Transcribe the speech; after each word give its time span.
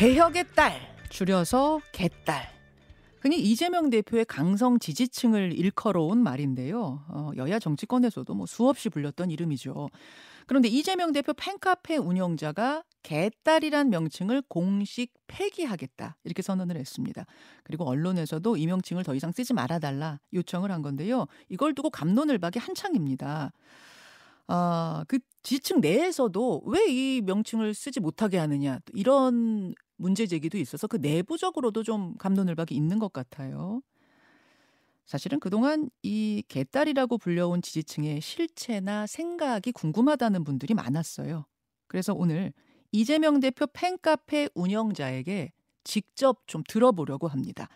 개혁의 0.00 0.46
딸, 0.56 0.80
줄여서 1.10 1.82
개딸. 1.92 2.48
흔히 3.20 3.38
이재명 3.38 3.90
대표의 3.90 4.24
강성 4.24 4.78
지지층을 4.78 5.52
일컬어온 5.52 6.22
말인데요. 6.22 7.04
어, 7.08 7.30
여야 7.36 7.58
정치권에서도 7.58 8.32
뭐 8.32 8.46
수없이 8.46 8.88
불렸던 8.88 9.30
이름이죠. 9.30 9.90
그런데 10.46 10.68
이재명 10.68 11.12
대표 11.12 11.34
팬카페 11.34 11.98
운영자가 11.98 12.82
개딸이란 13.02 13.90
명칭을 13.90 14.44
공식 14.48 15.12
폐기하겠다 15.26 16.16
이렇게 16.24 16.40
선언을 16.40 16.78
했습니다. 16.78 17.26
그리고 17.62 17.86
언론에서도 17.86 18.56
이 18.56 18.66
명칭을 18.66 19.04
더 19.04 19.14
이상 19.14 19.32
쓰지 19.32 19.52
말아달라 19.52 20.18
요청을 20.32 20.70
한 20.70 20.80
건데요. 20.80 21.26
이걸 21.50 21.74
두고 21.74 21.90
감론을 21.90 22.38
박이 22.38 22.58
한창입니다. 22.58 23.52
아, 24.50 25.04
그 25.08 25.18
지층 25.42 25.80
내에서도 25.80 26.62
왜 26.66 26.86
이 26.88 27.22
명칭을 27.24 27.74
쓰지 27.74 28.00
못하게 28.00 28.38
하느냐 28.38 28.80
이런 28.94 29.74
문제 29.96 30.26
제기도 30.26 30.58
있어서 30.58 30.86
그 30.88 30.96
내부적으로도 30.96 31.82
좀 31.84 32.16
감론을박이 32.18 32.74
있는 32.74 32.98
것 32.98 33.12
같아요. 33.12 33.82
사실은 35.06 35.40
그동안 35.40 35.90
이 36.02 36.42
개딸이라고 36.48 37.18
불려온 37.18 37.62
지지층의 37.62 38.20
실체나 38.20 39.06
생각이 39.06 39.72
궁금하다는 39.72 40.44
분들이 40.44 40.74
많았어요. 40.74 41.46
그래서 41.88 42.14
오늘 42.14 42.52
이재명 42.92 43.40
대표 43.40 43.66
팬카페 43.66 44.50
운영자에게 44.54 45.52
직접 45.84 46.46
좀 46.46 46.62
들어보려고 46.68 47.26
합니다. 47.28 47.68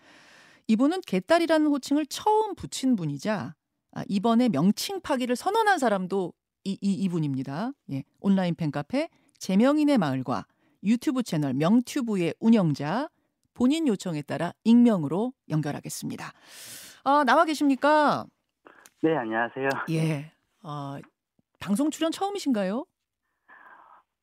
이분은 0.67 1.01
개딸이라는 1.07 1.67
호칭을 1.67 2.07
처음 2.07 2.55
붙인 2.55 2.95
분이자 2.95 3.55
아, 3.93 4.03
이번에 4.09 4.49
명칭 4.49 5.01
파기를 5.01 5.35
선언한 5.35 5.79
사람도 5.79 6.33
이, 6.65 6.77
이 6.81 6.93
이분입니다. 6.93 7.71
예, 7.91 8.03
온라인 8.19 8.55
팬카페 8.55 9.07
제명인의 9.37 9.97
마을과 9.97 10.45
유튜브 10.83 11.23
채널 11.23 11.53
명튜브의 11.53 12.33
운영자 12.39 13.09
본인 13.53 13.87
요청에 13.87 14.21
따라 14.23 14.51
익명으로 14.63 15.31
연결하겠습니다. 15.49 16.31
아, 17.05 17.23
나와 17.23 17.45
계십니까? 17.45 18.25
네, 19.01 19.15
안녕하세요. 19.15 19.69
예. 19.91 20.31
어, 20.63 20.97
방송 21.59 21.91
출연 21.91 22.11
처음이신가요? 22.11 22.85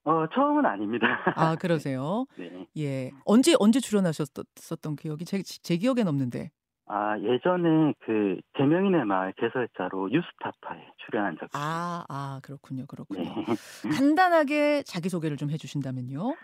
어, 0.04 0.26
처음은 0.34 0.66
아닙니다. 0.66 1.06
아, 1.36 1.54
그러세요? 1.54 2.26
네. 2.36 2.66
예. 2.76 3.10
언제 3.24 3.54
언제 3.60 3.78
출연하셨었던 3.78 4.96
기억이 4.96 5.24
제, 5.24 5.42
제 5.42 5.76
기억엔 5.76 6.08
없는데. 6.08 6.50
아, 6.94 7.18
예전에 7.20 7.94
그 8.04 8.38
제명인의 8.58 9.06
마을 9.06 9.32
개설자로 9.38 10.08
뉴스타파에 10.08 10.86
출연한 10.98 11.38
적이. 11.38 11.50
아, 11.54 12.04
아, 12.06 12.40
그렇군요. 12.42 12.84
그렇군요. 12.86 13.22
네. 13.22 13.44
간단하게 13.98 14.82
자기 14.82 15.08
소개를 15.08 15.38
좀 15.38 15.48
해 15.50 15.56
주신다면요. 15.56 16.34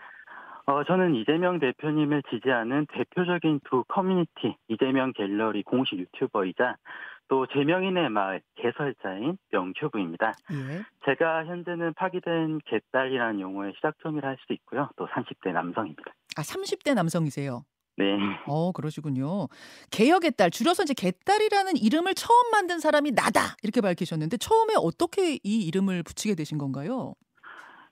어, 0.65 0.83
저는 0.85 1.13
이재명 1.15 1.59
대표님을 1.59 2.23
지지하는 2.31 2.87
대표적인 2.93 3.59
두 3.69 3.83
커뮤니티 3.87 4.55
이재명 4.67 5.13
갤러리 5.13 5.61
공식 5.63 5.99
유튜버이자 5.99 6.77
또 7.27 7.45
제명인의 7.47 8.09
마을 8.09 8.41
개설자인 8.55 9.37
명큐브입니다. 9.51 10.33
예. 10.51 10.81
제가 11.05 11.45
현재는 11.45 11.93
파기된 11.93 12.59
개딸이라는 12.65 13.39
용어의 13.39 13.73
시작점이라 13.75 14.29
할수 14.29 14.43
있고요. 14.53 14.89
또 14.95 15.07
30대 15.07 15.51
남성입니다. 15.53 16.11
아, 16.37 16.41
30대 16.41 16.95
남성이세요. 16.95 17.63
네. 17.99 18.05
어, 18.45 18.71
그러시군요. 18.71 19.49
개혁의 19.91 20.31
딸, 20.37 20.49
줄여서 20.49 20.83
이제 20.83 20.93
개딸이라는 20.93 21.75
이름을 21.77 22.15
처음 22.15 22.49
만든 22.51 22.79
사람이 22.79 23.11
나다! 23.11 23.57
이렇게 23.61 23.81
밝히셨는데, 23.81 24.37
처음에 24.37 24.73
어떻게 24.77 25.35
이 25.35 25.39
이름을 25.65 26.03
붙이게 26.03 26.35
되신 26.35 26.57
건가요? 26.57 27.13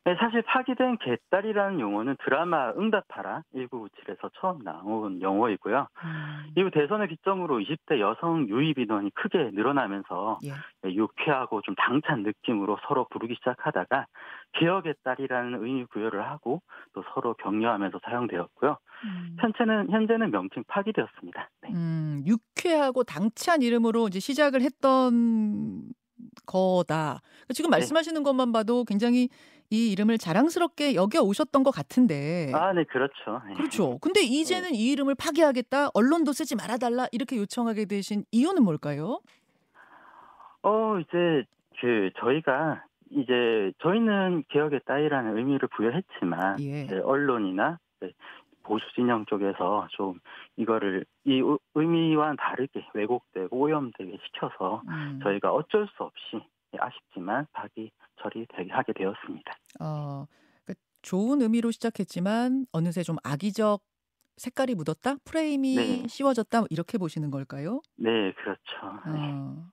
네, 0.08 0.16
사실 0.16 0.42
파기된 0.42 1.00
개딸이라는 1.00 1.82
용어는 1.82 2.16
드라마 2.24 2.72
응답하라 2.72 3.44
1997에서 3.54 4.32
처음 4.40 4.64
나온 4.64 5.22
용어이고요. 5.22 5.88
음, 6.02 6.54
이후 6.56 6.72
대선을 6.72 7.10
기점으로 7.10 7.60
20대 7.60 8.00
여성 8.00 8.48
유입 8.48 8.80
인원이 8.80 9.10
크게 9.16 9.52
늘어나면서 9.52 10.40
예. 10.46 10.52
네, 10.84 10.96
유쾌하고 10.96 11.62
좀 11.64 11.76
당찬 11.76 12.24
느낌으로 12.24 12.78
서로 12.88 13.06
부르기 13.10 13.36
시작하다가 13.36 14.06
개혁의 14.54 14.96
딸이라는 15.04 15.62
의미 15.62 15.84
부여를 15.88 16.26
하고 16.26 16.62
또 16.94 17.04
서로 17.14 17.34
격려하면서 17.34 18.00
사용되었고요. 18.06 18.78
음. 19.04 19.36
현재는 19.42 19.92
현재는 19.92 20.32
명칭 20.32 20.64
파기되었습니다. 20.70 21.50
네. 21.64 21.70
음, 21.74 22.24
유쾌하고 22.26 23.04
당찬 23.04 23.62
이름으로 23.62 24.08
이제 24.08 24.22
시작을 24.22 24.62
했던 24.62 25.92
거다. 26.46 27.22
지금 27.54 27.70
네. 27.70 27.78
말씀하시는 27.78 28.22
것만 28.24 28.52
봐도 28.52 28.84
굉장히 28.84 29.30
이 29.70 29.92
이름을 29.92 30.18
자랑스럽게 30.18 30.96
여겨 30.96 31.22
오셨던 31.22 31.64
것 31.64 31.72
같은데. 31.72 32.52
아, 32.54 32.72
네, 32.74 32.84
그렇죠. 32.86 33.42
네. 33.48 33.54
그렇죠. 33.56 33.98
근데 34.00 34.22
이제는 34.24 34.74
이 34.74 34.92
이름을 34.92 35.16
파기하겠다, 35.16 35.90
언론도 35.94 36.32
쓰지 36.34 36.56
말아달라 36.56 37.08
이렇게 37.12 37.38
요청하게 37.38 37.86
되신 37.86 38.24
이유는 38.32 38.64
뭘까요? 38.64 39.20
어, 40.64 41.00
이제 41.00 41.44
그 41.80 42.10
저희가 42.20 42.84
이제 43.12 43.72
저희는 43.82 44.44
개혁의 44.50 44.82
딸이라는 44.86 45.38
의미를 45.38 45.70
부여했지만 45.76 46.60
예. 46.62 46.88
언론이나 47.04 47.80
보수 48.68 48.86
진영 48.96 49.26
쪽에서 49.26 49.88
좀 49.92 50.20
이거를 50.58 51.06
이 51.26 51.40
의- 51.42 51.58
의미와는 51.76 52.36
다르게 52.38 52.86
왜곡되고 52.94 53.58
오염되게 53.58 54.18
시켜서 54.26 54.82
음, 54.88 55.20
저희가 55.24 55.52
어쩔 55.54 55.88
수 55.96 56.04
없이 56.04 56.46
아쉽지만 56.78 57.48
파기 57.54 57.92
처리 58.22 58.46
되게 58.56 58.72
하게 58.72 58.94
되었습니다. 58.94 59.54
어, 59.80 60.26
그러니까 60.66 60.74
좋은 61.02 61.42
의미로 61.42 61.72
시작했지만 61.72 62.66
어느새 62.72 63.04
좀 63.04 63.16
악의적 63.24 63.82
색깔이 64.36 64.76
묻었다, 64.76 65.16
프레임이 65.26 65.76
네. 65.76 66.08
씌워졌다 66.08 66.66
이렇게 66.70 66.98
보시는 67.00 67.32
걸까요? 67.32 67.82
네, 67.96 68.34
그렇죠. 68.34 68.62
네. 69.12 69.18
어, 69.32 69.70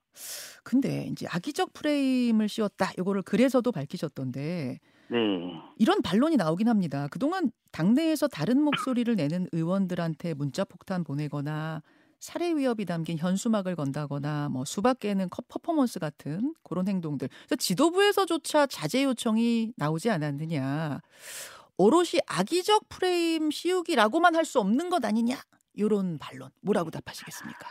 근데 0.62 1.06
이제 1.10 1.26
악의적 1.28 1.72
프레임을 1.74 2.48
씌웠다. 2.48 2.92
이거를 2.98 3.22
그래서도 3.22 3.72
밝히셨던데 3.72 4.78
네. 5.14 5.60
이런 5.78 6.02
반론이 6.02 6.36
나오긴 6.36 6.68
합니다. 6.68 7.06
그동안 7.10 7.50
당내에서 7.70 8.26
다른 8.26 8.60
목소리를 8.60 9.14
내는 9.14 9.46
의원들한테 9.52 10.34
문자 10.34 10.64
폭탄 10.64 11.04
보내거나 11.04 11.82
살해 12.18 12.54
위협이 12.56 12.84
담긴 12.84 13.16
현수막을 13.18 13.76
건다거나 13.76 14.48
뭐 14.48 14.64
수박 14.64 14.98
깨는 14.98 15.28
컵 15.30 15.46
퍼포먼스 15.46 16.00
같은 16.00 16.54
그런 16.64 16.88
행동들. 16.88 17.28
그래서 17.28 17.54
지도부에서조차 17.56 18.66
자제 18.66 19.04
요청이 19.04 19.74
나오지 19.76 20.10
않았느냐. 20.10 21.00
오롯이 21.76 22.20
악의적 22.28 22.88
프레임 22.88 23.50
씌우기라고만 23.52 24.34
할 24.34 24.44
수 24.44 24.58
없는 24.58 24.90
것 24.90 25.04
아니냐. 25.04 25.36
요런 25.78 26.18
반론. 26.18 26.48
뭐라고 26.62 26.90
답하시겠습니까? 26.90 27.68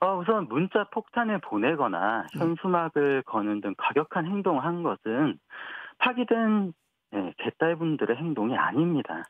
어, 0.00 0.18
우선 0.18 0.46
문자 0.48 0.88
폭탄을 0.92 1.40
보내거나 1.40 2.26
예. 2.34 2.38
현수막을 2.38 3.22
거는 3.22 3.60
등 3.62 3.74
과격한 3.78 4.26
행동을 4.26 4.62
한 4.64 4.82
것은 4.82 5.38
파기된 5.98 6.72
예, 7.14 7.32
개딸분들의 7.38 8.16
행동이 8.16 8.56
아닙니다. 8.56 9.24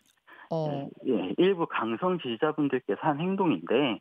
어, 0.51 0.89
예, 1.07 1.13
예, 1.13 1.35
일부 1.39 1.67
강성 1.67 2.19
지지자분들께서 2.19 3.01
한 3.03 3.21
행동인데 3.21 3.99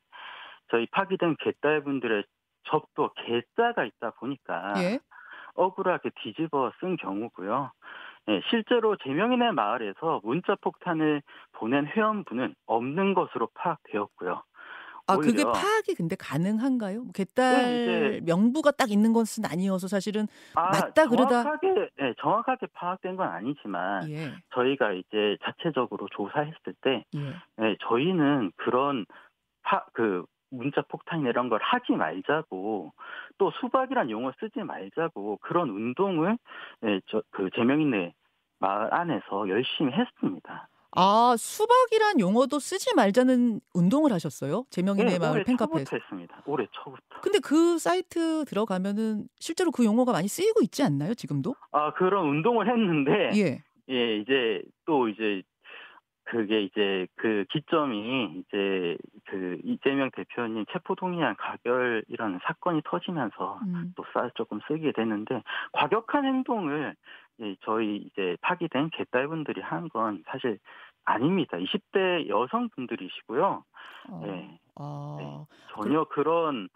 저희 0.69 0.85
파기된 0.87 1.35
개딸분들의 1.39 2.23
적도 2.63 3.11
개자가 3.13 3.85
있다 3.85 4.11
보니까 4.19 4.73
예. 4.77 4.99
억울하게 5.55 6.11
뒤집어 6.21 6.71
쓴 6.79 6.97
경우고요. 6.97 7.71
예, 8.29 8.41
실제로 8.49 8.95
제명인의 8.97 9.53
마을에서 9.53 10.21
문자 10.23 10.55
폭탄을 10.55 11.21
보낸 11.53 11.85
회원분은 11.85 12.55
없는 12.65 13.13
것으로 13.13 13.49
파악되었고요. 13.53 14.41
아, 15.07 15.17
그게 15.17 15.43
오히려- 15.43 15.51
파악이 15.51 15.93
근데 15.95 16.15
가능한가요? 16.15 17.03
뭐 17.03 17.11
개딸 17.13 17.63
네, 17.63 18.19
명부가 18.21 18.71
딱 18.71 18.89
있는 18.91 19.13
것은 19.13 19.45
아니어서 19.45 19.87
사실은 19.87 20.27
아, 20.55 20.69
맞다 20.69 21.05
그러다- 21.05 21.43
정확하게 21.43 21.89
예, 22.01 22.13
정확하게 22.19 22.67
파악된 22.73 23.15
건 23.15 23.27
아니지만 23.29 24.09
예, 24.09 24.31
저희가 24.53 24.93
이제 24.93 25.37
자체적으로 25.43 26.07
조사했을 26.15 26.73
때 26.81 27.05
예. 27.15 27.33
예, 27.61 27.77
저희는 27.87 28.51
그런 28.55 29.05
파, 29.61 29.85
그 29.93 30.25
문자 30.49 30.81
폭탄이나 30.83 31.29
이런 31.29 31.49
걸 31.49 31.59
하지 31.61 31.91
말자고 31.93 32.91
또 33.37 33.51
수박이란 33.59 34.09
용어 34.09 34.31
쓰지 34.39 34.59
말자고 34.59 35.37
그런 35.41 35.69
운동을 35.69 36.37
예, 36.85 37.01
저, 37.07 37.21
그 37.31 37.49
제명인의 37.55 38.13
마을 38.59 38.91
안에서 38.93 39.49
열심히 39.49 39.91
했습니다. 39.93 40.67
아, 40.95 41.35
수박이란 41.37 42.19
용어도 42.19 42.59
쓰지 42.59 42.95
말자는 42.95 43.59
운동을 43.73 44.11
하셨어요? 44.13 44.65
제명인의 44.69 45.13
예, 45.15 45.19
마을 45.19 45.43
팬카페에서. 45.43 45.85
초부터 45.85 45.97
했습니다. 45.97 46.41
올해 46.45 46.67
초부터. 46.71 47.21
근데 47.21 47.39
그 47.39 47.77
사이트 47.79 48.45
들어가면은 48.45 49.27
실제로 49.39 49.71
그 49.71 49.83
용어가 49.85 50.11
많이 50.11 50.27
쓰이고 50.27 50.61
있지 50.63 50.83
않나요, 50.83 51.13
지금도? 51.13 51.55
아 51.71 51.91
그런 51.93 52.27
운동을 52.27 52.67
했는데 52.69 53.31
예. 53.35 53.63
예, 53.89 54.17
이제 54.17 54.61
또 54.85 55.09
이제 55.09 55.41
그게 56.27 56.63
이제 56.63 57.05
그 57.17 57.45
기점이 57.51 58.39
이제 58.39 58.97
그 59.27 59.59
이재명 59.63 60.09
대표님 60.15 60.65
체포동의안 60.71 61.35
가결이라는 61.37 62.39
사건이 62.45 62.81
터지면서 62.85 63.59
음. 63.67 63.93
또쌀 63.95 64.31
조금 64.35 64.59
쓰게 64.67 64.91
됐는데 64.93 65.43
과격한 65.73 66.25
행동을 66.25 66.95
예, 67.41 67.55
저희 67.65 67.97
이제 67.97 68.37
파기된 68.41 68.89
개딸분들이 68.91 69.61
한 69.61 69.89
건 69.89 70.23
사실 70.27 70.57
아닙니다. 71.05 71.57
20대 71.57 72.27
여성분들이시고요. 72.27 73.63
어. 74.09 74.21
네. 74.25 74.59
아. 74.75 75.15
네. 75.19 75.45
전혀 75.73 76.03
그런 76.05 76.69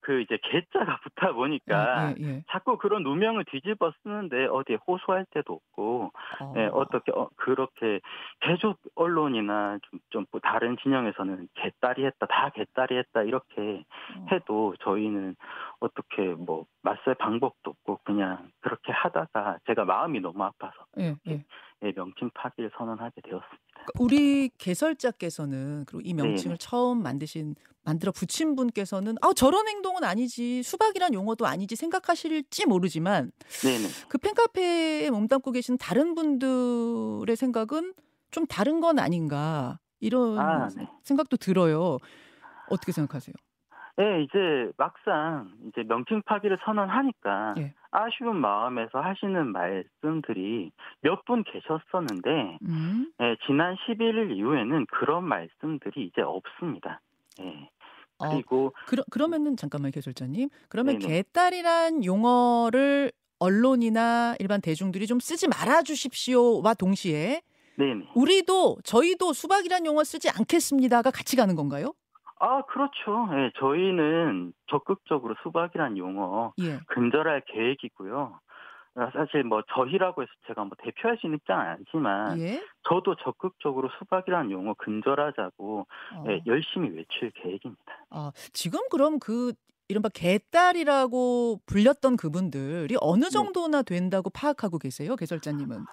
그 0.00 0.20
이제 0.20 0.38
개자가 0.42 1.00
붙다 1.02 1.32
보니까 1.32 2.10
예, 2.10 2.14
예, 2.18 2.24
예. 2.24 2.44
자꾸 2.50 2.78
그런 2.78 3.02
누명을 3.02 3.44
뒤집어 3.46 3.92
쓰는데 4.02 4.46
어디에 4.46 4.78
호소할 4.86 5.26
데도 5.30 5.54
없고 5.54 6.12
어. 6.40 6.54
예, 6.56 6.68
어떻게 6.72 7.12
어, 7.12 7.28
그렇게 7.36 8.00
계속 8.40 8.78
언론이나 8.94 9.78
좀, 9.82 10.00
좀 10.10 10.24
다른 10.42 10.76
진영에서는 10.82 11.48
개딸이 11.54 12.04
했다 12.04 12.26
다 12.26 12.50
개딸이 12.50 12.96
했다 12.96 13.22
이렇게 13.22 13.84
어. 14.16 14.26
해도 14.30 14.74
저희는 14.80 15.36
어떻게 15.80 16.22
뭐 16.28 16.66
맞설 16.82 17.14
방법도 17.14 17.70
없고 17.70 18.00
그냥 18.04 18.50
그렇게 18.60 18.92
하다가 18.92 19.58
제가 19.66 19.84
마음이 19.84 20.20
너무 20.20 20.42
아파서 20.44 20.74
예, 20.98 21.14
예. 21.28 21.44
예, 21.82 21.92
명칭 21.92 22.30
파기를 22.34 22.70
선언하게 22.76 23.20
되었습니다. 23.22 23.61
그러니까 23.84 23.92
우리 23.98 24.50
개설자께서는 24.58 25.84
그리고 25.86 26.02
이 26.04 26.14
명칭을 26.14 26.56
네네. 26.56 26.58
처음 26.58 27.02
만드신 27.02 27.54
만들어 27.84 28.12
붙인 28.12 28.54
분께서는 28.54 29.16
아 29.22 29.32
저런 29.34 29.66
행동은 29.66 30.04
아니지 30.04 30.62
수박이란 30.62 31.14
용어도 31.14 31.46
아니지 31.46 31.74
생각하실지 31.74 32.66
모르지만 32.66 33.32
네네. 33.62 33.88
그 34.08 34.18
팬카페에 34.18 35.10
몸담고 35.10 35.50
계신 35.50 35.76
다른 35.78 36.14
분들의 36.14 37.34
생각은 37.34 37.94
좀 38.30 38.46
다른 38.46 38.80
건 38.80 38.98
아닌가 38.98 39.80
이런 39.98 40.38
아, 40.38 40.68
네. 40.76 40.88
생각도 41.02 41.36
들어요. 41.36 41.98
어떻게 42.68 42.92
생각하세요? 42.92 43.34
예, 44.00 44.22
이제 44.22 44.70
막상 44.78 45.52
이제 45.68 45.82
명칭 45.86 46.22
파기를 46.22 46.58
선언하니까 46.64 47.54
예. 47.58 47.74
아쉬운 47.90 48.36
마음에서 48.40 49.00
하시는 49.00 49.46
말씀들이 49.52 50.70
몇 51.02 51.24
분 51.26 51.44
계셨었는데 51.44 52.58
음. 52.68 53.12
예, 53.20 53.36
지난 53.46 53.76
11일 53.76 54.36
이후에는 54.36 54.86
그런 54.86 55.24
말씀들이 55.24 56.06
이제 56.06 56.22
없습니다. 56.22 57.00
예. 57.40 57.68
어, 58.18 58.30
그리고 58.30 58.72
그러, 58.86 59.02
그러면은 59.10 59.56
잠깐만요, 59.56 59.90
개설자님. 59.92 60.48
그러면 60.68 60.98
네네. 60.98 61.22
개딸이란 61.22 62.04
용어를 62.04 63.12
언론이나 63.38 64.36
일반 64.38 64.60
대중들이 64.60 65.06
좀 65.06 65.18
쓰지 65.20 65.48
말아 65.48 65.82
주십시오와 65.82 66.74
동시에 66.74 67.42
네네. 67.76 68.06
우리도 68.14 68.78
저희도 68.84 69.32
수박이란 69.32 69.84
용어 69.86 70.04
쓰지 70.04 70.30
않겠습니다가 70.30 71.10
같이 71.10 71.36
가는 71.36 71.54
건가요? 71.56 71.92
아, 72.42 72.62
그렇죠. 72.62 73.28
예, 73.34 73.52
저희는 73.56 74.52
적극적으로 74.66 75.36
수박이란 75.44 75.96
용어 75.96 76.52
예. 76.60 76.80
근절할 76.88 77.42
계획이고요. 77.46 78.40
아, 78.96 79.10
사실 79.12 79.44
뭐 79.44 79.62
저희라고 79.72 80.22
해서 80.22 80.30
제가 80.48 80.64
뭐 80.64 80.72
대표할 80.82 81.16
수 81.18 81.26
있는 81.28 81.38
입장은 81.38 81.64
아니지만 81.64 82.40
예. 82.40 82.60
저도 82.88 83.14
적극적으로 83.22 83.88
수박이라는 83.96 84.50
용어 84.50 84.74
근절하자고 84.74 85.86
어. 86.16 86.24
예, 86.28 86.42
열심히 86.46 86.90
외칠 86.90 87.30
계획입니다. 87.30 87.82
아, 88.10 88.32
지금 88.52 88.80
그럼 88.90 89.20
그 89.20 89.52
이른바 89.86 90.08
개딸이라고 90.08 91.60
불렸던 91.66 92.16
그분들이 92.16 92.96
어느 93.00 93.24
네. 93.26 93.30
정도나 93.30 93.82
된다고 93.82 94.30
파악하고 94.30 94.78
계세요, 94.78 95.14
개설자님은? 95.14 95.84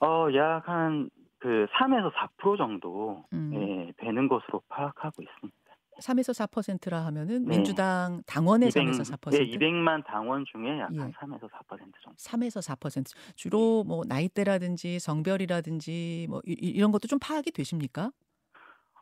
어, 0.00 0.26
약 0.34 0.68
한 0.68 1.08
그 1.40 1.66
3에서 1.72 2.12
4% 2.12 2.56
정도 2.58 3.24
음. 3.32 3.52
예, 3.54 3.92
되는 3.98 4.28
것으로 4.28 4.60
파악하고 4.68 5.22
있습니다. 5.22 5.57
3에서 6.00 6.32
4%라 6.48 7.04
하면은 7.06 7.44
네. 7.44 7.56
민주당 7.56 8.22
당원의 8.26 8.70
3에서 8.70 9.04
4%. 9.18 9.32
예, 9.34 9.38
200만 9.46 10.04
당원 10.06 10.44
중에 10.50 10.78
약 10.80 10.94
예. 10.94 10.98
한 10.98 11.12
3에서 11.12 11.48
4% 11.50 11.78
정도. 12.02 12.16
3에서 12.16 12.62
4% 12.76 13.12
주로 13.36 13.84
뭐 13.84 14.04
나이대라든지 14.06 14.98
성별이라든지 14.98 16.26
뭐 16.28 16.40
이, 16.46 16.52
이- 16.52 16.68
이런 16.70 16.92
것도 16.92 17.08
좀 17.08 17.18
파악이 17.18 17.50
되십니까? 17.52 18.12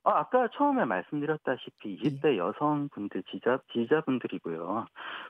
아, 0.06 0.20
아까 0.20 0.46
처음에 0.54 0.84
말씀드렸다시피 0.84 1.98
예. 2.02 2.08
20대 2.08 2.36
여성분들 2.36 3.24
지지자, 3.24 3.58
지지자분들이고요. 3.72 4.86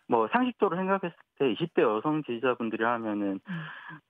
뭐 0.06 0.28
상식적으로 0.28 0.76
생각했을 0.76 1.16
때 1.38 1.54
20대 1.54 1.80
여성 1.80 2.22
지지자분들이 2.24 2.84
하면은 2.84 3.40
음. 3.48 3.60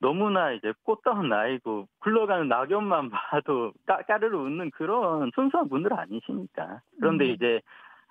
너무나 0.01 0.51
이제 0.51 0.73
꽃다운 0.83 1.29
나이고 1.29 1.87
굴러가는 2.01 2.49
낙엽만 2.49 3.11
봐도 3.11 3.73
까, 3.87 4.03
까르르 4.03 4.37
웃는 4.37 4.73
그런 4.73 5.31
순수한 5.37 5.69
분들 5.69 5.93
아니십니까? 5.93 6.81
그런데 6.99 7.27
음. 7.27 7.31
이제 7.31 7.61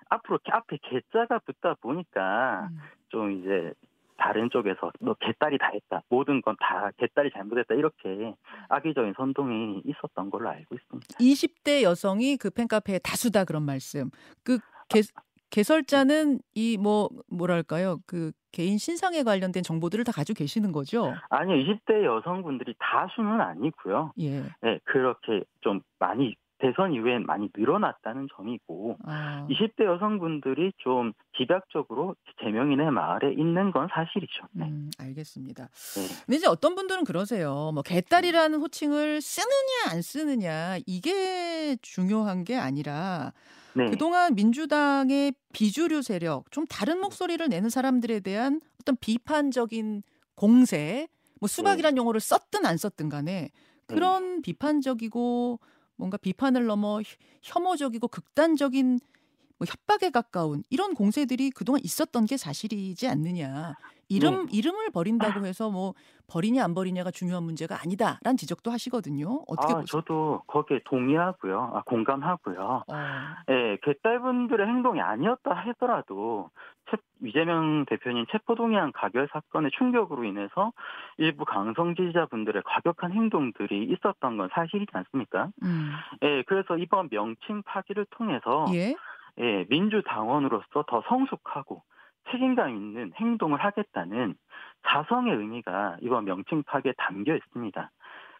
앞으로 0.08 0.38
개- 0.42 0.52
앞에 0.52 0.78
개자가 0.80 1.40
붙다 1.40 1.74
보니까 1.82 2.68
음. 2.70 2.78
좀 3.10 3.32
이제 3.32 3.74
다른 4.16 4.48
쪽에서 4.50 4.90
너 5.00 5.14
개딸이 5.14 5.58
다 5.58 5.70
했다. 5.72 6.02
모든 6.08 6.40
건 6.42 6.56
다 6.58 6.90
개딸이 6.98 7.30
잘못했다. 7.32 7.74
이렇게 7.74 8.34
악의적인 8.68 9.14
선동이 9.16 9.82
있었던 9.84 10.30
걸로 10.30 10.48
알고 10.48 10.74
있습니다. 10.74 11.18
20대 11.18 11.82
여성이 11.82 12.36
그 12.36 12.50
팬카페에 12.50 12.98
다수다 13.00 13.44
그런 13.44 13.62
말씀. 13.64 14.10
그 14.44 14.58
개, 14.88 15.00
개설자는 15.50 16.40
이 16.54 16.76
뭐 16.78 17.08
뭐랄까요? 17.30 17.98
그 18.06 18.32
개인 18.52 18.78
신상에 18.78 19.22
관련된 19.22 19.62
정보들을 19.62 20.04
다 20.04 20.12
가지고 20.12 20.38
계시는 20.38 20.72
거죠? 20.72 21.14
아니요, 21.30 21.56
20대 21.56 22.04
여성분들이 22.04 22.74
다수는 22.78 23.40
아니고요. 23.40 24.12
예. 24.20 24.42
네, 24.62 24.78
그렇게 24.84 25.42
좀 25.60 25.80
많이 25.98 26.34
대선 26.58 26.94
이후엔 26.94 27.26
많이 27.26 27.48
늘어났다는 27.54 28.28
점이고 28.36 28.96
아. 29.04 29.46
20대 29.50 29.84
여성분들이 29.84 30.72
좀 30.78 31.12
집약적으로 31.36 32.16
제명인의 32.42 32.90
마을에 32.90 33.32
있는 33.32 33.72
건 33.72 33.88
사실이죠. 33.92 34.46
네. 34.52 34.64
음, 34.64 34.90
알겠습니다. 34.98 35.64
네. 35.64 36.24
근데 36.24 36.36
이제 36.36 36.46
어떤 36.46 36.74
분들은 36.74 37.04
그러세요. 37.04 37.70
뭐 37.74 37.82
개딸이라는 37.82 38.58
호칭을 38.58 39.20
쓰느냐 39.20 39.90
안 39.90 40.02
쓰느냐 40.02 40.78
이게 40.86 41.76
중요한 41.82 42.44
게 42.44 42.56
아니라 42.56 43.32
네. 43.74 43.90
그동안 43.90 44.34
민주당의 44.34 45.34
비주류 45.52 46.00
세력, 46.00 46.50
좀 46.50 46.66
다른 46.66 46.98
목소리를 46.98 47.46
내는 47.46 47.68
사람들에 47.68 48.20
대한 48.20 48.60
어떤 48.80 48.96
비판적인 48.96 50.02
공세, 50.34 51.08
뭐 51.40 51.48
수박이란 51.48 51.98
용어를 51.98 52.20
썼든 52.20 52.64
안 52.64 52.78
썼든 52.78 53.10
간에 53.10 53.50
그런 53.86 54.40
비판적이고 54.40 55.60
뭔가 55.96 56.16
비판을 56.16 56.66
넘어 56.66 57.00
혐- 57.02 57.04
혐오적이고 57.42 58.08
극단적인 58.08 59.00
뭐 59.58 59.66
협박에 59.66 60.10
가까운 60.10 60.62
이런 60.70 60.94
공세들이 60.94 61.50
그동안 61.50 61.80
있었던 61.82 62.26
게 62.26 62.36
사실이지 62.36 63.08
않느냐. 63.08 63.74
이름 64.08 64.46
이름을 64.52 64.90
버린다고 64.92 65.46
해서 65.46 65.68
뭐 65.68 65.94
버리냐 66.28 66.62
안 66.62 66.74
버리냐가 66.74 67.10
중요한 67.10 67.42
문제가 67.42 67.80
아니다라는 67.82 68.36
지적도 68.36 68.70
하시거든요. 68.70 69.42
어떻게 69.48 69.72
아, 69.72 69.76
보세요? 69.80 69.84
저도 69.86 70.42
거기에 70.46 70.80
동의하고요. 70.84 71.72
아, 71.74 71.82
공감하고요. 71.86 72.84
어, 72.86 72.94
예, 73.50 73.78
개딸분들의 73.82 74.64
행동이 74.64 75.00
아니었다 75.00 75.52
하더라도 75.54 76.50
체- 76.88 76.96
이재명 77.28 77.84
대표님 77.86 78.26
체포동의안 78.30 78.92
가결 78.92 79.28
사건의 79.32 79.72
충격으로 79.76 80.22
인해서 80.22 80.72
일부 81.18 81.44
강성 81.44 81.96
지지자분들의 81.96 82.62
과격한 82.64 83.10
행동들이 83.10 83.84
있었던 83.92 84.36
건 84.36 84.48
사실이지 84.52 84.90
않습니까? 84.92 85.48
음, 85.64 85.90
예, 86.22 86.44
그래서 86.46 86.76
이번 86.78 87.08
명칭 87.10 87.62
파기를 87.64 88.06
통해서 88.10 88.66
예, 88.72 88.94
예, 89.40 89.66
민주당원으로서 89.68 90.84
더 90.86 91.02
성숙하고 91.08 91.82
책임감 92.30 92.70
있는 92.70 93.12
행동을 93.16 93.58
하겠다는 93.62 94.34
자성의 94.88 95.34
의미가 95.36 95.98
이번 96.00 96.24
명칭 96.24 96.62
파기에 96.64 96.94
담겨 96.98 97.34
있습니다. 97.36 97.90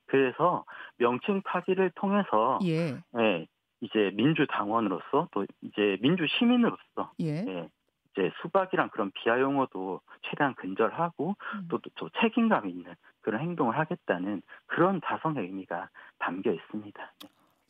그래서 0.06 0.64
명칭 0.98 1.42
파기를 1.42 1.92
통해서 1.96 2.58
예, 2.64 2.96
예, 3.18 3.46
이제 3.80 4.10
민주당원으로서 4.14 5.28
또 5.32 5.46
이제 5.62 5.98
민주 6.00 6.26
시민으로서 6.26 7.12
예. 7.20 7.44
예, 7.46 7.68
이제 8.12 8.30
수박이란 8.40 8.90
그런 8.90 9.10
비하 9.12 9.40
용어도 9.40 10.00
최대한 10.22 10.54
근절하고 10.54 11.36
음. 11.54 11.68
또 11.68 11.78
또 11.96 12.08
책임감 12.20 12.68
있는 12.68 12.94
그런 13.22 13.40
행동을 13.40 13.78
하겠다는 13.78 14.42
그런 14.66 15.00
자성의 15.04 15.42
의미가 15.44 15.88
담겨 16.18 16.52
있습니다. 16.52 17.12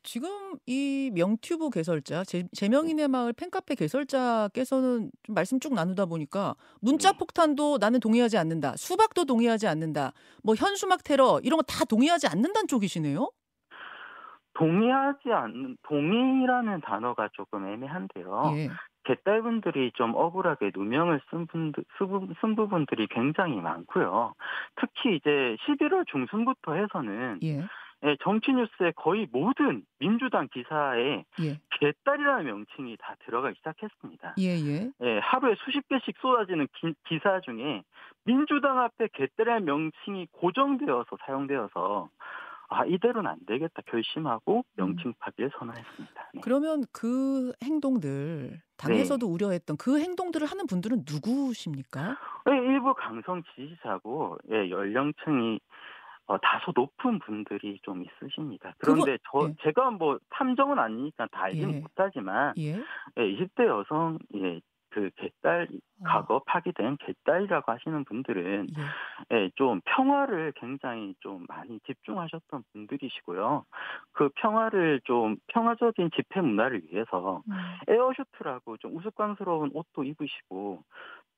네. 0.06 0.12
지금 0.12 0.30
이 0.66 1.10
명튜브 1.14 1.68
개설자 1.70 2.22
제, 2.24 2.44
제명인의 2.54 3.08
마을 3.08 3.32
팬카페 3.32 3.74
개설자께서는 3.74 5.10
좀 5.24 5.34
말씀 5.34 5.58
쭉 5.58 5.74
나누다 5.74 6.06
보니까 6.06 6.54
문자 6.80 7.12
네. 7.12 7.18
폭탄도 7.18 7.78
나는 7.78 7.98
동의하지 8.00 8.38
않는다. 8.38 8.76
수박도 8.76 9.24
동의하지 9.24 9.66
않는다. 9.66 10.12
뭐 10.44 10.54
현수막 10.54 11.02
테러 11.04 11.40
이런 11.42 11.58
거 11.58 11.62
다 11.66 11.84
동의하지 11.84 12.28
않는다는 12.28 12.68
쪽이시네요. 12.68 13.30
동의하지 14.54 15.32
않는 15.32 15.76
동의라는 15.82 16.80
단어가 16.80 17.28
조금 17.32 17.66
애매한데요. 17.66 18.52
예. 18.56 18.68
개딸분들이 19.04 19.92
좀 19.94 20.14
억울하게 20.14 20.72
누명을 20.74 21.20
쓴 21.30 21.46
분들 21.46 21.84
쓴, 21.98 22.34
쓴 22.40 22.56
부분들이 22.56 23.06
굉장히 23.08 23.56
많고요. 23.56 24.34
특히 24.80 25.16
이제 25.16 25.56
11월 25.66 26.06
중순부터 26.06 26.74
해서는 26.74 27.40
예. 27.42 27.64
예, 28.06 28.16
정치뉴스의 28.22 28.92
거의 28.94 29.26
모든 29.32 29.84
민주당 29.98 30.48
기사에 30.52 31.24
예. 31.40 31.60
개딸이라는 31.80 32.44
명칭이 32.44 32.96
다 32.98 33.16
들어가기 33.24 33.56
시작했습니다. 33.56 34.34
예, 34.38 34.44
예. 34.44 34.90
예, 35.02 35.18
하루에 35.18 35.56
수십 35.64 35.86
개씩 35.88 36.16
쏟아지는 36.20 36.68
기, 37.04 37.18
사 37.22 37.40
중에 37.40 37.82
민주당 38.24 38.78
앞에 38.78 39.08
개딸이라는 39.12 39.64
명칭이 39.64 40.28
고정되어서 40.30 41.16
사용되어서 41.26 42.08
아 42.68 42.84
이대로는 42.84 43.30
안 43.30 43.38
되겠다 43.46 43.82
결심하고 43.86 44.58
음. 44.58 44.62
명칭 44.74 45.14
파기를 45.18 45.50
선언했습니다. 45.58 46.30
네. 46.34 46.40
그러면 46.42 46.84
그 46.92 47.52
행동들 47.62 48.60
당에서도 48.76 49.24
네. 49.24 49.32
우려했던 49.32 49.76
그 49.78 50.00
행동들을 50.00 50.46
하는 50.46 50.66
분들은 50.66 51.04
누구십니까? 51.10 52.16
네, 52.46 52.56
일부 52.56 52.94
강성 52.94 53.42
지지자고 53.54 54.38
예, 54.50 54.70
연령층이 54.70 55.60
어, 56.26 56.38
다소 56.38 56.72
높은 56.74 57.18
분들이 57.20 57.78
좀 57.82 58.02
있으십니다. 58.02 58.74
그런데 58.78 59.16
그거, 59.18 59.46
저 59.46 59.48
예. 59.48 59.54
제가 59.62 59.90
뭐 59.92 60.18
탐정은 60.30 60.78
아니니까 60.78 61.26
다 61.30 61.44
알지는 61.44 61.74
예. 61.74 61.80
못하지만 61.80 62.54
예. 62.58 62.72
예, 62.72 63.22
20대 63.22 63.66
여성 63.66 64.18
예, 64.34 64.60
그 64.90 65.10
개딸 65.16 65.68
어. 65.70 66.04
과거 66.04 66.40
파기된 66.46 66.96
개딸이라고 66.96 67.70
하시는 67.70 68.04
분들은 68.04 68.66
예. 69.30 69.36
예, 69.36 69.50
좀 69.54 69.80
평화를 69.84 70.52
굉장히 70.56 71.14
좀 71.20 71.44
많이 71.48 71.78
집중하셨던 71.86 72.64
분들이시고요. 72.72 73.64
그 74.12 74.30
평화를 74.36 75.02
좀 75.04 75.36
평화적인 75.48 76.10
집회 76.16 76.40
문화를 76.40 76.82
위해서 76.90 77.42
음. 77.48 77.54
에어슈트라고 77.88 78.78
좀 78.78 78.96
우스꽝스러운 78.96 79.70
옷도 79.74 80.02
입으시고 80.02 80.82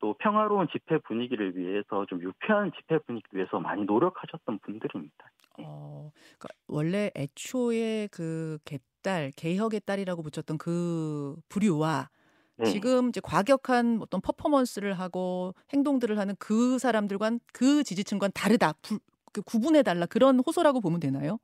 또 0.01 0.15
평화로운 0.19 0.69
집회 0.73 0.99
분위기를 0.99 1.57
위해서 1.57 2.07
좀 2.09 2.23
유쾌한 2.23 2.71
집회 2.77 2.99
분위기를 2.99 3.39
위해서 3.39 3.59
많이 3.59 3.85
노력하셨던 3.85 4.61
분들입니다. 4.61 5.31
예. 5.61 5.65
어, 5.67 6.11
그러니까 6.39 6.49
원래 6.69 7.11
애초에 7.17 8.09
그 8.11 8.59
개딸 8.65 9.33
개혁의 9.37 9.81
딸이라고 9.85 10.23
붙였던 10.23 10.59
그 10.59 11.37
부류와 11.49 12.11
네. 12.59 12.65
지금 12.65 13.09
이제 13.09 13.21
과격한 13.21 13.99
어떤 14.03 14.21
퍼포먼스를 14.21 14.93
하고 14.95 15.55
행동들을 15.73 16.19
하는 16.19 16.35
그 16.39 16.79
사람들과는 16.79 17.41
그 17.53 17.85
지지층과는 17.85 18.33
다르다. 18.35 18.75
부, 18.83 18.99
그 19.33 19.43
구분해 19.43 19.83
달라. 19.83 20.07
그런 20.07 20.41
호소라고 20.41 20.81
보면 20.81 21.01
되나요? 21.01 21.39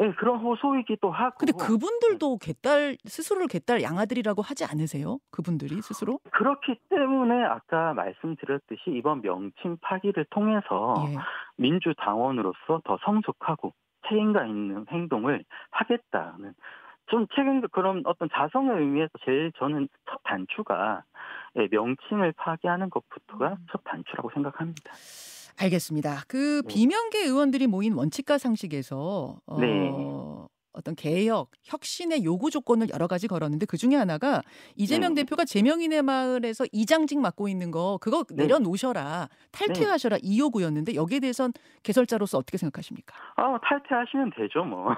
네, 0.00 0.12
그런 0.14 0.38
호소이기도 0.38 1.10
하고. 1.10 1.36
근데 1.38 1.52
그분들도 1.52 2.38
개딸 2.38 2.96
스스로를 3.04 3.48
개딸 3.48 3.82
양아들이라고 3.82 4.40
하지 4.40 4.64
않으세요? 4.64 5.18
그분들이 5.30 5.82
스스로? 5.82 6.18
그렇기 6.30 6.74
때문에 6.88 7.44
아까 7.44 7.92
말씀드렸듯이 7.92 8.80
이번 8.96 9.20
명칭 9.20 9.76
파기를 9.82 10.24
통해서 10.30 10.94
예. 11.06 11.16
민주 11.56 11.92
당원으로서 11.98 12.80
더 12.84 12.98
성숙하고 13.04 13.74
책임감 14.08 14.48
있는 14.48 14.86
행동을 14.90 15.44
하겠다는 15.70 16.54
좀 17.10 17.26
책임 17.34 17.60
그런 17.70 18.02
어떤 18.06 18.30
자성의 18.32 18.78
의미에서 18.78 19.10
제일 19.26 19.52
저는 19.58 19.86
첫 20.08 20.20
단추가 20.24 21.02
예, 21.56 21.68
명칭을 21.70 22.32
파괴하는 22.38 22.88
것부터가 22.88 23.48
음. 23.50 23.66
첫 23.70 23.82
단추라고 23.84 24.30
생각합니다. 24.30 24.92
알겠습니다. 25.60 26.24
그 26.26 26.62
네. 26.66 26.74
비명계 26.74 27.24
의원들이 27.24 27.66
모인 27.66 27.92
원칙과 27.92 28.38
상식에서 28.38 29.40
어, 29.46 29.60
네. 29.60 29.90
어떤 30.72 30.94
개혁, 30.94 31.50
혁신의 31.64 32.24
요구 32.24 32.50
조건을 32.50 32.88
여러 32.92 33.06
가지 33.06 33.26
걸었는데 33.28 33.66
그 33.66 33.76
중에 33.76 33.96
하나가 33.96 34.42
이재명 34.76 35.14
네. 35.14 35.22
대표가 35.22 35.44
재명인의 35.44 36.02
마을에서 36.02 36.64
이장직 36.72 37.20
맡고 37.20 37.48
있는 37.48 37.70
거 37.70 37.98
그거 38.00 38.24
네. 38.30 38.44
내려놓으셔라 38.44 39.28
탈퇴하셔라 39.52 40.16
네. 40.16 40.20
이 40.22 40.38
요구였는데 40.38 40.94
여기에 40.94 41.20
대해선 41.20 41.52
개설자로서 41.82 42.38
어떻게 42.38 42.56
생각하십니까? 42.56 43.14
아 43.36 43.58
탈퇴하시면 43.62 44.32
되죠 44.36 44.64
뭐. 44.64 44.94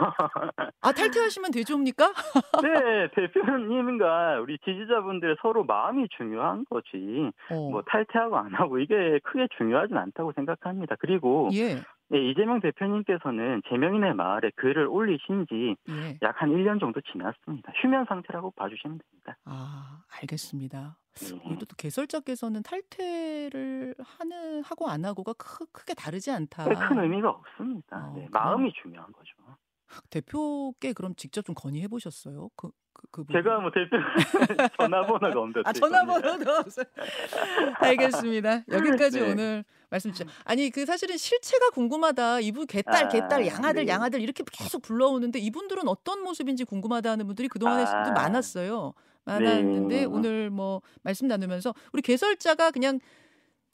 아 0.83 0.93
탈퇴하시면 0.93 1.50
되죠입니까? 1.52 2.12
네 2.62 3.09
대표님과 3.14 4.41
우리 4.41 4.59
지지자분들 4.59 5.37
서로 5.41 5.64
마음이 5.64 6.09
중요한 6.17 6.64
거지. 6.69 7.31
어. 7.50 7.71
뭐 7.71 7.83
탈퇴하고 7.87 8.37
안 8.37 8.55
하고 8.55 8.79
이게 8.79 9.21
크게 9.23 9.49
중요하진 9.57 9.97
않다고 9.97 10.33
생각합니다. 10.33 10.97
그리고 10.99 11.49
예. 11.55 11.76
네, 12.12 12.31
이재명 12.31 12.61
대표님께서는 12.61 13.62
재명인의 13.71 14.14
마을에 14.14 14.50
글을 14.57 14.87
올리신 14.87 15.47
지 15.49 15.75
약한 16.21 16.52
예. 16.52 16.57
1년 16.57 16.78
정도 16.78 17.00
지났습니다. 17.00 17.73
휴면 17.81 18.04
상태라고 18.07 18.50
봐주시면 18.50 18.99
됩니다. 18.99 19.38
아, 19.47 20.02
알겠습니다. 20.21 20.99
네. 21.14 21.37
여기도 21.47 21.64
또 21.64 21.75
개설자께서는 21.78 22.62
탈퇴를 22.62 23.95
하는 23.99 24.62
하고 24.62 24.88
안 24.88 25.07
하고가 25.07 25.33
크, 25.38 25.64
크게 25.73 25.95
다르지 25.95 26.31
않다. 26.31 26.69
네, 26.69 26.75
큰 26.75 26.99
의미가 27.00 27.31
없습니다. 27.31 28.09
어, 28.09 28.12
네, 28.14 28.28
마음이 28.31 28.71
중요한 28.83 29.11
거죠. 29.11 29.33
대표께 30.11 30.92
그럼 30.92 31.14
직접 31.16 31.45
좀 31.47 31.54
건의해 31.54 31.88
보셨어요? 31.88 32.50
그, 32.57 32.71
그, 33.11 33.25
그 33.25 33.32
제가 33.32 33.61
뭐 33.61 33.71
대표 33.71 33.97
전화번호가 34.78 35.40
없는데. 35.40 35.62
아 35.64 35.73
전화번호도 35.73 36.50
없어요. 36.50 36.85
알겠습니다. 37.80 38.64
여기까지 38.71 39.21
네. 39.21 39.30
오늘 39.30 39.64
말씀 39.90 40.12
주죠. 40.12 40.28
아니 40.44 40.71
그 40.71 40.87
사실은 40.87 41.16
실체가 41.16 41.71
궁금하다. 41.71 42.40
이분 42.40 42.66
개딸 42.66 43.04
아, 43.04 43.09
개딸 43.09 43.47
양아들 43.47 43.85
네. 43.85 43.92
양아들 43.92 44.21
이렇게 44.21 44.42
계속 44.50 44.82
불러오는데 44.82 45.38
이분들은 45.38 45.87
어떤 45.88 46.23
모습인지 46.23 46.64
궁금하다는 46.64 47.26
분들이 47.26 47.49
그동안에 47.49 47.85
아, 47.85 48.11
많았어요. 48.12 48.94
많았는데 49.25 49.97
네. 50.00 50.04
오늘 50.04 50.50
뭐 50.50 50.82
말씀 51.02 51.28
나누면서 51.28 51.75
우리 51.92 52.02
개설자가 52.02 52.71
그냥 52.71 52.99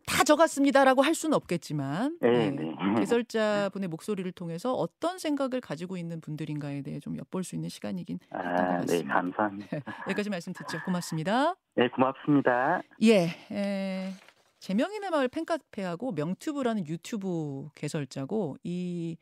다 0.09 0.25
적었습니다라고 0.25 1.03
할 1.03 1.15
수는 1.15 1.35
없겠지만 1.35 2.19
네, 2.23 2.51
네. 2.51 2.75
개설자분의 2.99 3.89
목소리를 3.89 4.31
통해서 4.33 4.73
어떤 4.73 5.19
생각을 5.19 5.61
가지고 5.61 5.99
있는 5.99 6.23
분들인가에 6.23 6.81
대해 6.81 6.99
좀 6.99 7.17
엿볼 7.19 7.45
수 7.45 7.55
있는 7.55 7.69
시간이긴 7.69 8.19
아, 8.31 8.39
했던 8.39 8.57
것 8.57 8.63
네, 8.63 8.79
같습니다. 8.79 8.97
네, 8.97 9.13
감사합니다. 9.13 9.77
여기까지 10.09 10.31
말씀 10.31 10.53
듣죠. 10.55 10.83
고맙습니다. 10.85 11.55
네, 11.77 11.89
고맙습니다. 11.91 12.81
예, 13.03 13.29
에, 13.53 14.13
재명인의 14.61 15.11
마을 15.11 15.29
팬카페하고 15.29 16.13
명튜브라는 16.13 16.87
유튜브 16.87 17.69
개설자고 17.75 18.57
이 18.65 19.19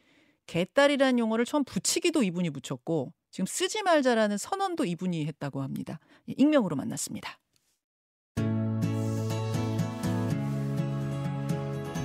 개딸이라는 0.47 1.19
용어를 1.19 1.45
처음 1.45 1.65
붙이기도 1.65 2.23
이분이 2.23 2.51
붙였고 2.51 3.13
지금 3.33 3.47
쓰지 3.47 3.83
말자라는 3.83 4.39
선언도 4.39 4.85
이분이 4.85 5.27
했다고 5.27 5.63
합니다. 5.63 5.99
예, 6.29 6.35
익명으로 6.39 6.77
만났습니다. 6.77 7.39